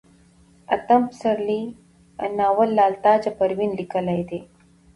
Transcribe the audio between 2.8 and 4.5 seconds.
تاجه پروين ليکلئ دی